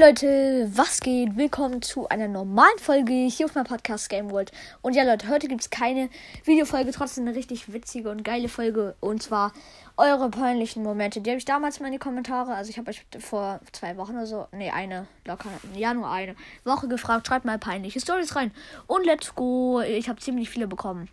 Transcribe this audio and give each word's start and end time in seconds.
Leute, 0.00 0.70
was 0.74 1.00
geht? 1.00 1.36
Willkommen 1.36 1.82
zu 1.82 2.08
einer 2.08 2.28
normalen 2.28 2.78
Folge 2.78 3.12
hier 3.12 3.46
auf 3.46 3.56
meinem 3.56 3.64
Podcast 3.64 4.08
Game 4.08 4.30
World. 4.30 4.52
Und 4.80 4.94
ja 4.94 5.02
Leute, 5.02 5.26
heute 5.26 5.48
gibt 5.48 5.62
es 5.62 5.70
keine 5.70 6.08
Videofolge, 6.44 6.92
trotzdem 6.92 7.26
eine 7.26 7.34
richtig 7.34 7.72
witzige 7.72 8.08
und 8.08 8.22
geile 8.22 8.48
Folge. 8.48 8.94
Und 9.00 9.24
zwar 9.24 9.52
eure 9.96 10.30
peinlichen 10.30 10.84
Momente. 10.84 11.20
Die 11.20 11.30
habe 11.30 11.38
ich 11.38 11.44
damals 11.44 11.80
mal 11.80 11.86
in 11.86 11.94
die 11.94 11.98
Kommentare, 11.98 12.54
also 12.54 12.70
ich 12.70 12.78
habe 12.78 12.90
euch 12.90 13.04
vor 13.18 13.58
zwei 13.72 13.96
Wochen 13.96 14.12
oder 14.12 14.26
so, 14.26 14.46
nee, 14.52 14.70
eine, 14.70 15.08
locker, 15.24 15.48
ja 15.74 15.92
nur 15.94 16.08
eine 16.08 16.36
Woche 16.62 16.86
gefragt, 16.86 17.26
schreibt 17.26 17.44
mal 17.44 17.58
peinliche 17.58 17.98
Stories 17.98 18.36
rein. 18.36 18.52
Und 18.86 19.04
let's 19.04 19.34
go, 19.34 19.80
ich 19.80 20.08
habe 20.08 20.20
ziemlich 20.20 20.48
viele 20.48 20.68
bekommen. 20.68 21.08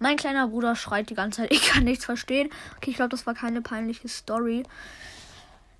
Mein 0.00 0.16
kleiner 0.16 0.48
Bruder 0.48 0.74
schreit 0.74 1.08
die 1.08 1.14
ganze 1.14 1.42
Zeit, 1.42 1.52
ich 1.52 1.68
kann 1.68 1.84
nichts 1.84 2.04
verstehen. 2.04 2.50
Okay, 2.78 2.90
ich 2.90 2.96
glaube, 2.96 3.10
das 3.10 3.28
war 3.28 3.34
keine 3.34 3.62
peinliche 3.62 4.08
Story. 4.08 4.64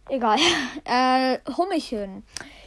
Egal. 0.08 0.38
Äh, 0.84 1.38
Hummelchen. 1.56 2.24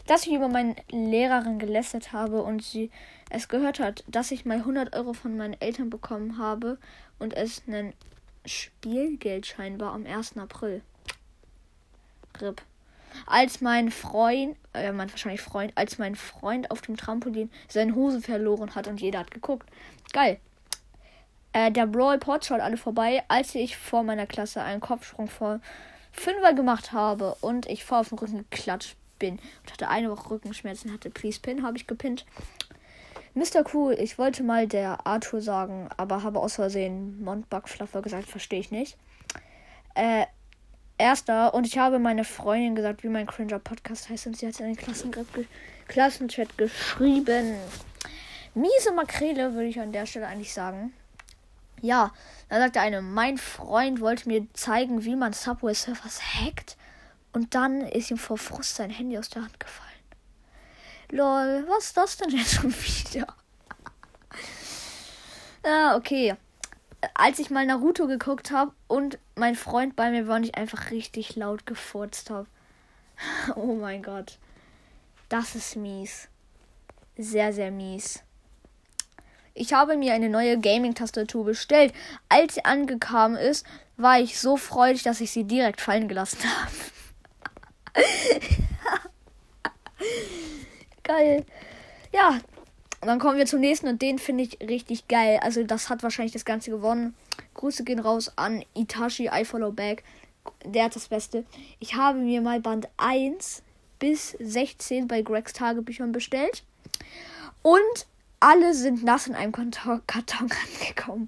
Dass 0.08 0.26
ich 0.26 0.34
über 0.34 0.48
meine 0.48 0.76
Lehrerin 0.90 1.60
gelästert 1.60 2.14
habe 2.14 2.42
und 2.42 2.64
sie 2.64 2.90
es 3.30 3.48
gehört 3.48 3.80
hat, 3.80 4.04
dass 4.08 4.32
ich 4.32 4.46
mal 4.46 4.58
100 4.58 4.96
Euro 4.96 5.14
von 5.14 5.38
meinen 5.38 5.60
Eltern 5.60 5.90
bekommen 5.90 6.38
habe 6.38 6.78
und 7.20 7.34
es 7.34 7.62
ein 7.68 7.94
Spielgeldschein 8.46 9.80
war 9.80 9.94
am 9.94 10.06
1. 10.06 10.38
April. 10.38 10.82
RIP. 12.42 12.62
Als 13.26 13.62
mein 13.62 13.92
Freund, 13.92 14.56
äh, 14.74 14.92
mein 14.92 15.12
wahrscheinlich 15.12 15.42
Freund, 15.42 15.74
als 15.76 15.98
mein 15.98 16.16
Freund 16.16 16.72
auf 16.72 16.82
dem 16.82 16.98
Trampolin 16.98 17.52
seine 17.68 17.96
Hose 17.96 18.22
verloren 18.22 18.76
hat 18.76 18.88
und 18.88 19.02
jeder 19.02 19.20
hat 19.20 19.32
geguckt. 19.32 19.70
Geil. 20.14 20.40
Äh, 21.54 21.72
der 21.72 21.88
Brawl 21.88 22.20
Pod 22.20 22.46
schaut 22.46 22.62
alle 22.62 22.78
vorbei, 22.78 23.24
als 23.28 23.56
ich 23.56 23.78
vor 23.78 24.04
meiner 24.04 24.28
Klasse 24.28 24.62
einen 24.62 24.82
Kopfsprung 24.82 25.28
vor 25.28 25.60
Fünfer 26.12 26.54
gemacht 26.54 26.92
habe 26.92 27.36
und 27.42 27.68
ich 27.68 27.84
vor 27.84 28.00
auf 28.00 28.10
den 28.10 28.18
Rücken 28.18 28.46
geklatscht 28.50 28.96
bin 29.20 29.40
und 29.64 29.72
hatte 29.72 29.90
eine 29.90 30.10
Woche 30.12 30.32
Rückenschmerzen, 30.32 30.94
hatte 30.94 31.10
Please 31.10 31.40
Pin, 31.40 31.64
habe 31.64 31.78
ich 31.78 31.88
gepinnt. 31.88 32.26
Mr. 33.34 33.64
Cool, 33.72 33.96
ich 34.00 34.18
wollte 34.18 34.44
mal 34.44 34.68
der 34.68 35.06
Arthur 35.06 35.42
sagen, 35.42 35.90
aber 35.96 36.24
habe 36.24 36.40
aus 36.40 36.56
Versehen 36.56 37.24
Montbug 37.24 37.70
Fluffer 37.70 38.02
gesagt, 38.02 38.28
verstehe 38.28 38.60
ich 38.60 38.72
nicht. 38.72 38.98
Äh, 39.94 40.26
erster, 40.98 41.54
und 41.54 41.68
ich 41.68 41.78
habe 41.78 42.00
meine 42.00 42.24
Freundin 42.24 42.76
gesagt, 42.76 43.04
wie 43.04 43.10
mein 43.10 43.28
Cringer 43.28 43.60
Podcast 43.60 44.10
heißt, 44.10 44.28
und 44.28 44.38
sie 44.38 44.48
hat 44.48 44.60
in 44.60 44.68
den 44.68 44.76
Klassengrupp 44.76 45.32
ge 45.34 45.46
Klassenchat 45.88 46.58
geschrieben. 46.58 47.54
Miese 48.56 48.92
Makrele, 48.92 49.54
würde 49.54 49.68
ich 49.68 49.80
an 49.80 49.92
der 49.92 50.06
Stelle 50.06 50.28
eigentlich 50.28 50.54
sagen. 50.54 50.92
Ja, 51.82 52.12
da 52.50 52.60
sagte 52.60 52.82
eine, 52.82 53.02
mein 53.02 53.38
Freund 53.38 54.02
wollte 54.02 54.28
mir 54.28 54.48
zeigen, 54.54 55.04
wie 55.04 55.16
man 55.16 55.34
Subway 55.34 55.74
Surfers 55.74 56.22
hackt. 56.22 56.78
Und 57.34 57.54
dann 57.54 57.82
ist 57.82 58.10
ihm 58.10 58.18
vor 58.18 58.38
Frust 58.38 58.76
sein 58.76 58.90
Handy 58.90 59.18
aus 59.18 59.30
der 59.30 59.44
Hand 59.44 59.60
gefallen. 59.60 59.88
Lol, 61.12 61.66
was 61.68 61.86
ist 61.86 61.98
das 61.98 62.18
denn 62.18 62.30
jetzt 62.30 62.56
schon 62.56 62.74
wieder? 62.74 63.28
ah, 65.64 65.96
okay. 65.96 66.36
Als 67.14 67.40
ich 67.40 67.50
mal 67.50 67.66
Naruto 67.66 68.08
geguckt 68.08 68.52
habe 68.52 68.74
und 68.88 69.20
mein 69.36 69.56
Freund 69.56 69.96
bei 69.96 70.10
mir 70.10 70.28
war 70.28 70.38
und 70.38 70.44
ich 70.44 70.56
einfach 70.56 70.90
richtig 70.90 71.36
laut 71.36 71.66
gefurzt 71.66 72.30
habe. 72.30 72.48
oh 73.56 73.76
mein 73.76 74.02
Gott. 74.02 74.40
Das 75.30 75.56
ist 75.56 75.76
mies. 75.76 76.28
Sehr, 77.18 77.54
sehr 77.54 77.72
mies. 77.72 78.24
Ich 79.58 79.74
habe 79.74 79.98
mir 79.98 80.14
eine 80.14 80.30
neue 80.30 80.60
Gaming-Tastatur 80.60 81.46
bestellt. 81.46 81.94
Als 82.30 82.56
sie 82.56 82.66
angekommen 82.66 83.36
ist, 83.36 83.66
war 83.98 84.20
ich 84.20 84.40
so 84.40 84.56
freudig, 84.56 85.04
dass 85.04 85.20
ich 85.20 85.32
sie 85.32 85.46
direkt 85.46 85.82
fallen 85.82 86.08
gelassen 86.08 86.40
habe. 86.44 86.72
geil. 91.04 91.46
Ja, 92.14 92.40
dann 93.02 93.20
kommen 93.20 93.38
wir 93.38 93.48
zum 93.48 93.60
nächsten 93.60 93.88
und 93.88 94.02
den 94.02 94.20
finde 94.20 94.44
ich 94.44 94.60
richtig 94.62 95.08
geil. 95.08 95.40
Also 95.42 95.64
das 95.64 95.90
hat 95.90 96.04
wahrscheinlich 96.04 96.34
das 96.34 96.46
Ganze 96.46 96.70
gewonnen. 96.70 97.16
Grüße 97.56 97.84
gehen 97.84 98.00
raus 98.00 98.32
an 98.36 98.64
Itachi 98.76 99.30
I 99.34 99.44
Follow 99.44 99.72
Back. 99.72 100.04
Der 100.66 100.86
hat 100.86 100.96
das 100.96 101.08
Beste. 101.08 101.46
Ich 101.80 101.96
habe 101.96 102.20
mir 102.20 102.42
mal 102.42 102.60
Band 102.60 102.88
1 102.98 103.64
bis 103.98 104.32
16 104.40 105.08
bei 105.08 105.24
Gregs 105.24 105.54
Tagebüchern 105.54 106.12
bestellt. 106.12 106.64
Und 107.64 108.06
alle 108.40 108.74
sind 108.74 109.04
nass 109.04 109.28
in 109.28 109.36
einem 109.36 109.52
Karton, 109.52 110.02
Karton 110.08 110.50
angekommen. 110.82 111.28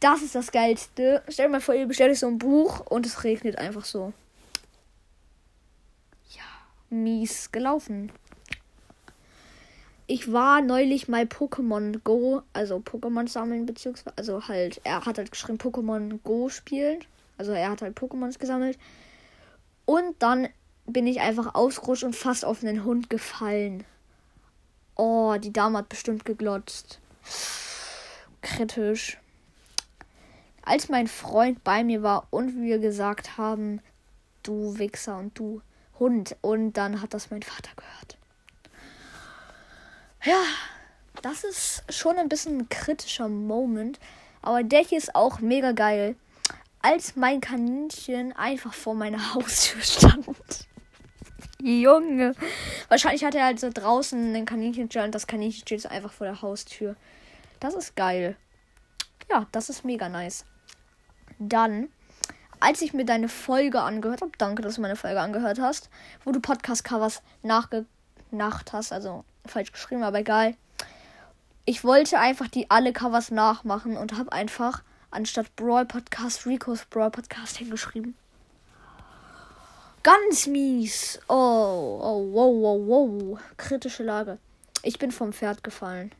Das 0.00 0.22
ist 0.22 0.34
das 0.34 0.52
Geilste. 0.52 1.22
Stell 1.28 1.46
dir 1.46 1.52
mal 1.52 1.60
vor, 1.60 1.74
ihr 1.74 1.86
bestellt 1.86 2.12
euch 2.12 2.18
so 2.18 2.26
ein 2.26 2.38
Buch 2.38 2.80
und 2.80 3.06
es 3.06 3.24
regnet 3.24 3.56
einfach 3.56 3.84
so. 3.84 4.12
Ja, 6.30 6.42
mies 6.90 7.52
gelaufen. 7.52 8.12
Ich 10.06 10.30
war 10.30 10.60
neulich 10.60 11.08
mal 11.08 11.24
Pokémon 11.24 11.98
Go, 12.04 12.42
also 12.52 12.76
Pokémon 12.76 13.26
sammeln, 13.26 13.64
beziehungsweise, 13.64 14.12
also 14.18 14.48
halt, 14.48 14.82
er 14.84 15.06
hat 15.06 15.16
halt 15.16 15.30
geschrieben 15.30 15.56
Pokémon 15.56 16.18
Go 16.22 16.50
spielen. 16.50 17.00
Also 17.38 17.52
er 17.52 17.70
hat 17.70 17.80
halt 17.80 17.98
Pokémons 17.98 18.38
gesammelt. 18.38 18.78
Und 19.86 20.14
dann 20.18 20.48
bin 20.86 21.06
ich 21.06 21.20
einfach 21.20 21.54
ausgerutscht 21.54 22.04
und 22.04 22.14
fast 22.14 22.44
auf 22.44 22.62
einen 22.62 22.84
Hund 22.84 23.08
gefallen. 23.08 23.84
Oh, 24.96 25.36
die 25.38 25.52
Dame 25.52 25.78
hat 25.78 25.88
bestimmt 25.88 26.24
geglotzt. 26.24 27.00
Kritisch. 28.42 29.18
Als 30.62 30.88
mein 30.88 31.08
Freund 31.08 31.62
bei 31.64 31.84
mir 31.84 32.02
war 32.02 32.26
und 32.30 32.62
wir 32.62 32.78
gesagt 32.78 33.36
haben, 33.36 33.80
du 34.42 34.78
Wichser 34.78 35.18
und 35.18 35.38
du 35.38 35.60
Hund. 35.98 36.36
Und 36.40 36.74
dann 36.74 37.00
hat 37.00 37.14
das 37.14 37.30
mein 37.30 37.42
Vater 37.42 37.70
gehört. 37.76 38.18
Ja, 40.24 40.42
das 41.22 41.44
ist 41.44 41.84
schon 41.90 42.16
ein 42.16 42.28
bisschen 42.28 42.58
ein 42.58 42.68
kritischer 42.68 43.28
Moment. 43.28 43.98
Aber 44.42 44.62
der 44.62 44.80
hier 44.80 44.98
ist 44.98 45.14
auch 45.14 45.40
mega 45.40 45.72
geil. 45.72 46.16
Als 46.82 47.16
mein 47.16 47.40
Kaninchen 47.40 48.32
einfach 48.32 48.74
vor 48.74 48.94
meiner 48.94 49.34
Haustür 49.34 49.82
stand. 49.82 50.26
Junge. 51.64 52.34
Wahrscheinlich 52.88 53.24
hat 53.24 53.34
er 53.34 53.46
halt 53.46 53.58
so 53.58 53.70
draußen 53.72 54.34
ein 54.34 54.44
Kaninchen 54.44 54.90
und 55.02 55.14
das 55.14 55.26
Kaninchen 55.26 55.62
steht 55.62 55.80
so 55.80 55.88
einfach 55.88 56.12
vor 56.12 56.26
der 56.26 56.42
Haustür. 56.42 56.94
Das 57.58 57.72
ist 57.72 57.96
geil. 57.96 58.36
Ja, 59.30 59.46
das 59.50 59.70
ist 59.70 59.82
mega 59.82 60.10
nice. 60.10 60.44
Dann, 61.38 61.88
als 62.60 62.82
ich 62.82 62.92
mir 62.92 63.06
deine 63.06 63.30
Folge 63.30 63.80
angehört 63.80 64.20
habe, 64.20 64.32
danke, 64.36 64.60
dass 64.60 64.74
du 64.74 64.82
meine 64.82 64.94
Folge 64.94 65.22
angehört 65.22 65.58
hast, 65.58 65.88
wo 66.22 66.32
du 66.32 66.40
Podcast-Covers 66.40 67.22
nachgenacht 67.42 68.74
hast, 68.74 68.92
also 68.92 69.24
falsch 69.46 69.72
geschrieben, 69.72 70.02
aber 70.02 70.18
egal. 70.18 70.56
Ich 71.64 71.82
wollte 71.82 72.18
einfach 72.18 72.48
die 72.48 72.70
alle 72.70 72.92
Covers 72.92 73.30
nachmachen 73.30 73.96
und 73.96 74.18
habe 74.18 74.32
einfach 74.32 74.82
anstatt 75.10 75.56
Brawl 75.56 75.86
Podcast 75.86 76.44
Ricos 76.44 76.84
Brawl 76.84 77.10
Podcast 77.10 77.56
hingeschrieben. 77.56 78.14
Ganz 80.04 80.46
mies. 80.46 81.18
Oh, 81.28 81.32
oh, 81.32 82.28
wow, 82.30 82.54
wow, 82.60 82.86
wow. 82.86 83.40
Kritische 83.56 84.02
Lage. 84.02 84.36
Ich 84.82 84.98
bin 84.98 85.10
vom 85.10 85.32
Pferd 85.32 85.64
gefallen. 85.64 86.12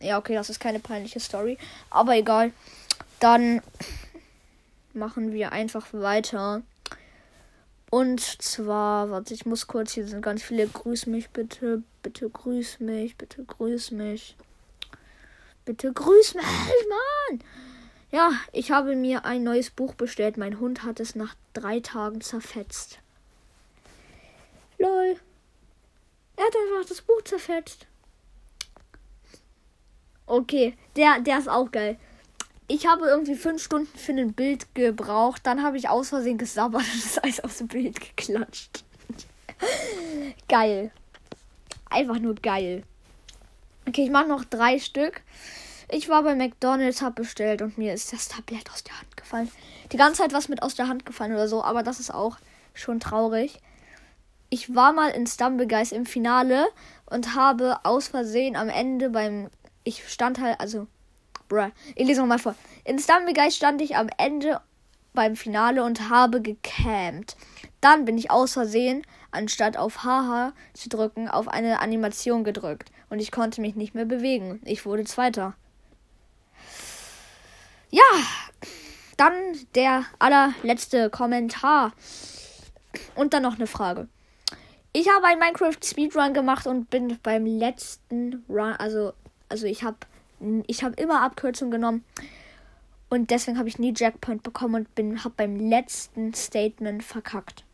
Ja, 0.00 0.16
okay, 0.16 0.32
das 0.34 0.48
ist 0.48 0.58
keine 0.58 0.80
peinliche 0.80 1.20
Story. 1.20 1.58
Aber 1.90 2.16
egal. 2.16 2.52
Dann 3.20 3.60
machen 4.94 5.32
wir 5.32 5.52
einfach 5.52 5.86
weiter. 5.92 6.62
Und 7.90 8.20
zwar, 8.20 9.10
warte, 9.10 9.34
ich 9.34 9.44
muss 9.44 9.66
kurz, 9.66 9.92
hier 9.92 10.06
sind 10.06 10.22
ganz 10.22 10.42
viele. 10.42 10.66
Grüß 10.66 11.04
mich 11.04 11.28
bitte, 11.28 11.82
bitte 12.02 12.30
grüß 12.30 12.80
mich, 12.80 13.18
bitte 13.18 13.44
grüß 13.44 13.90
mich. 13.90 14.34
Bitte 15.66 15.92
grüß 15.92 16.36
mich, 16.36 16.44
Mann! 16.88 17.40
Ja, 18.10 18.30
ich 18.52 18.70
habe 18.70 18.96
mir 18.96 19.26
ein 19.26 19.42
neues 19.44 19.68
Buch 19.68 19.92
bestellt. 19.92 20.38
Mein 20.38 20.58
Hund 20.58 20.84
hat 20.84 21.00
es 21.00 21.14
nach 21.14 21.34
drei 21.52 21.80
Tagen 21.80 22.22
zerfetzt. 22.22 23.00
Lol. 24.78 25.16
Er 26.36 26.44
hat 26.44 26.54
einfach 26.54 26.88
das 26.88 27.02
Buch 27.02 27.22
zerfetzt. 27.24 27.86
Okay, 30.26 30.74
der, 30.96 31.20
der 31.20 31.38
ist 31.38 31.48
auch 31.48 31.70
geil. 31.70 31.98
Ich 32.68 32.86
habe 32.86 33.06
irgendwie 33.06 33.36
fünf 33.36 33.62
Stunden 33.62 33.96
für 33.96 34.12
ein 34.12 34.32
Bild 34.32 34.74
gebraucht. 34.74 35.42
Dann 35.44 35.62
habe 35.62 35.76
ich 35.76 35.88
aus 35.88 36.08
Versehen 36.08 36.36
gesabbert 36.36 36.82
und 36.82 37.04
das 37.04 37.22
Eis 37.22 37.58
dem 37.58 37.68
Bild 37.68 38.00
geklatscht. 38.00 38.84
geil. 40.48 40.90
Einfach 41.88 42.18
nur 42.18 42.34
geil. 42.34 42.82
Okay, 43.86 44.04
ich 44.04 44.10
mache 44.10 44.28
noch 44.28 44.44
drei 44.44 44.80
Stück. 44.80 45.22
Ich 45.88 46.08
war 46.08 46.24
bei 46.24 46.34
McDonalds, 46.34 47.00
habe 47.00 47.22
bestellt 47.22 47.62
und 47.62 47.78
mir 47.78 47.94
ist 47.94 48.12
das 48.12 48.26
Tablett 48.26 48.68
aus 48.72 48.82
der 48.82 48.98
Hand 48.98 49.16
gefallen. 49.16 49.50
Die 49.92 49.96
ganze 49.96 50.22
Zeit 50.22 50.32
was 50.32 50.48
mit 50.48 50.62
aus 50.62 50.74
der 50.74 50.88
Hand 50.88 51.06
gefallen 51.06 51.32
oder 51.32 51.46
so, 51.46 51.62
aber 51.62 51.84
das 51.84 52.00
ist 52.00 52.12
auch 52.12 52.36
schon 52.74 52.98
traurig 52.98 53.60
ich 54.50 54.74
war 54.74 54.92
mal 54.92 55.10
in 55.10 55.26
Stumblegeist 55.26 55.92
im 55.92 56.06
Finale 56.06 56.66
und 57.06 57.34
habe 57.34 57.78
aus 57.84 58.08
Versehen 58.08 58.56
am 58.56 58.68
Ende 58.68 59.10
beim. 59.10 59.50
Ich 59.84 60.08
stand 60.08 60.40
halt, 60.40 60.60
also. 60.60 60.86
Bruh, 61.48 61.70
ich 61.94 62.06
lese 62.06 62.20
nochmal 62.20 62.38
vor. 62.38 62.54
In 62.84 62.98
Stumblegeist 62.98 63.56
stand 63.56 63.80
ich 63.80 63.96
am 63.96 64.08
Ende 64.18 64.60
beim 65.14 65.36
Finale 65.36 65.82
und 65.84 66.08
habe 66.08 66.42
gecampt. 66.42 67.36
Dann 67.80 68.04
bin 68.04 68.18
ich 68.18 68.30
aus 68.30 68.52
Versehen, 68.52 69.02
anstatt 69.30 69.76
auf 69.76 70.02
Haha 70.04 70.52
zu 70.74 70.88
drücken, 70.88 71.28
auf 71.28 71.48
eine 71.48 71.80
Animation 71.80 72.44
gedrückt 72.44 72.90
und 73.10 73.20
ich 73.20 73.30
konnte 73.30 73.60
mich 73.60 73.76
nicht 73.76 73.94
mehr 73.94 74.04
bewegen. 74.04 74.60
Ich 74.64 74.86
wurde 74.86 75.04
Zweiter. 75.04 75.54
Ja, 77.90 78.02
dann 79.16 79.32
der 79.74 80.04
allerletzte 80.18 81.10
Kommentar. 81.10 81.92
Und 83.14 83.34
dann 83.34 83.42
noch 83.42 83.56
eine 83.56 83.66
Frage. 83.66 84.08
Ich 84.98 85.10
habe 85.10 85.26
einen 85.26 85.38
Minecraft 85.38 85.76
Speedrun 85.84 86.32
gemacht 86.32 86.66
und 86.66 86.88
bin 86.88 87.18
beim 87.22 87.44
letzten 87.44 88.42
Run, 88.48 88.72
also, 88.78 89.12
also 89.50 89.66
ich 89.66 89.82
habe 89.82 89.98
ich 90.66 90.82
hab 90.82 90.98
immer 90.98 91.20
Abkürzungen 91.20 91.70
genommen. 91.70 92.02
Und 93.10 93.30
deswegen 93.30 93.58
habe 93.58 93.68
ich 93.68 93.78
nie 93.78 93.92
Jackpoint 93.94 94.42
bekommen 94.42 94.74
und 94.74 94.94
bin 94.94 95.22
habe 95.22 95.34
beim 95.36 95.56
letzten 95.56 96.32
Statement 96.32 97.04
verkackt. 97.04 97.64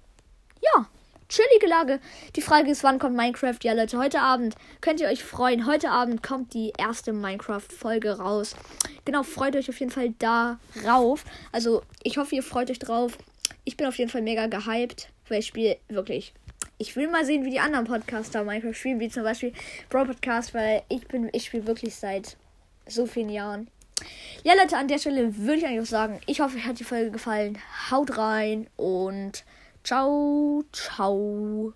Ja, 0.62 0.88
chillige 1.28 1.68
Lage. 1.68 2.00
Die 2.34 2.42
Frage 2.42 2.72
ist, 2.72 2.82
wann 2.82 2.98
kommt 2.98 3.14
Minecraft? 3.14 3.58
Ja, 3.62 3.74
Leute, 3.74 3.98
heute 3.98 4.18
Abend 4.18 4.56
könnt 4.80 5.00
ihr 5.00 5.06
euch 5.06 5.22
freuen. 5.22 5.68
Heute 5.68 5.90
Abend 5.90 6.24
kommt 6.24 6.54
die 6.54 6.72
erste 6.76 7.12
Minecraft-Folge 7.12 8.18
raus. 8.18 8.56
Genau, 9.04 9.22
freut 9.22 9.54
euch 9.54 9.68
auf 9.68 9.78
jeden 9.78 9.92
Fall 9.92 10.12
darauf. 10.18 11.24
Also, 11.52 11.82
ich 12.02 12.18
hoffe, 12.18 12.34
ihr 12.34 12.42
freut 12.42 12.68
euch 12.68 12.80
drauf. 12.80 13.16
Ich 13.62 13.76
bin 13.76 13.86
auf 13.86 13.96
jeden 13.98 14.10
Fall 14.10 14.22
mega 14.22 14.48
gehypt, 14.48 15.08
weil 15.28 15.38
ich 15.38 15.46
spiele 15.46 15.76
wirklich. 15.88 16.34
Ich 16.82 16.96
will 16.96 17.06
mal 17.06 17.24
sehen, 17.24 17.44
wie 17.44 17.50
die 17.50 17.60
anderen 17.60 17.86
Podcaster 17.86 18.42
Minecraft 18.42 18.74
spielen, 18.74 18.98
wie 18.98 19.08
zum 19.08 19.22
Beispiel 19.22 19.52
Bro 19.88 20.06
Podcast, 20.06 20.52
weil 20.52 20.82
ich 20.88 21.06
bin, 21.06 21.30
ich 21.32 21.44
spiele 21.44 21.68
wirklich 21.68 21.94
seit 21.94 22.36
so 22.88 23.06
vielen 23.06 23.28
Jahren. 23.28 23.68
Ja, 24.42 24.54
Leute, 24.54 24.76
an 24.76 24.88
der 24.88 24.98
Stelle 24.98 25.36
würde 25.36 25.58
ich 25.58 25.64
eigentlich 25.64 25.82
auch 25.82 25.86
sagen, 25.86 26.20
ich 26.26 26.40
hoffe, 26.40 26.56
euch 26.56 26.66
hat 26.66 26.80
die 26.80 26.84
Folge 26.84 27.12
gefallen. 27.12 27.56
Haut 27.92 28.18
rein 28.18 28.66
und 28.76 29.44
ciao, 29.84 30.64
ciao. 30.72 31.72